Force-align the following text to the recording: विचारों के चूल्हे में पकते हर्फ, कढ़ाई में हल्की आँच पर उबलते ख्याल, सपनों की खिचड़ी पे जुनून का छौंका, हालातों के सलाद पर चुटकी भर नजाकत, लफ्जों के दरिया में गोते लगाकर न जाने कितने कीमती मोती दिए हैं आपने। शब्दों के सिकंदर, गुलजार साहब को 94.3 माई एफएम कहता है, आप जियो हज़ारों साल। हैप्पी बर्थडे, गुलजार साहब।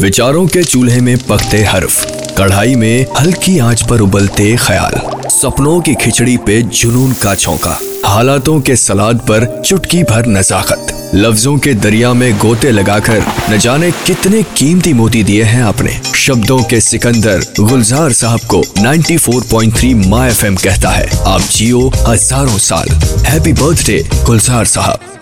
विचारों 0.00 0.46
के 0.46 0.62
चूल्हे 0.62 1.00
में 1.00 1.16
पकते 1.18 1.62
हर्फ, 1.64 2.34
कढ़ाई 2.38 2.74
में 2.74 3.06
हल्की 3.18 3.58
आँच 3.58 3.82
पर 3.82 4.00
उबलते 4.00 4.54
ख्याल, 4.56 4.92
सपनों 5.30 5.80
की 5.80 5.94
खिचड़ी 5.94 6.36
पे 6.36 6.60
जुनून 6.62 7.12
का 7.12 7.34
छौंका, 7.34 7.78
हालातों 8.06 8.60
के 8.60 8.76
सलाद 8.76 9.20
पर 9.20 9.46
चुटकी 9.66 10.02
भर 10.02 10.26
नजाकत, 10.26 10.94
लफ्जों 11.14 11.56
के 11.58 11.74
दरिया 11.74 12.12
में 12.12 12.38
गोते 12.38 12.70
लगाकर 12.70 13.24
न 13.50 13.58
जाने 13.58 13.90
कितने 14.06 14.42
कीमती 14.56 14.92
मोती 14.92 15.24
दिए 15.24 15.42
हैं 15.42 15.62
आपने। 15.62 16.00
शब्दों 16.16 16.62
के 16.62 16.80
सिकंदर, 16.80 17.44
गुलजार 17.60 18.12
साहब 18.12 18.46
को 18.46 18.62
94.3 18.78 20.08
माई 20.08 20.30
एफएम 20.30 20.56
कहता 20.56 20.90
है, 20.90 21.10
आप 21.26 21.40
जियो 21.50 21.86
हज़ारों 22.08 22.58
साल। 22.62 22.88
हैप्पी 23.26 23.52
बर्थडे, 23.52 24.04
गुलजार 24.26 24.64
साहब। 24.66 25.17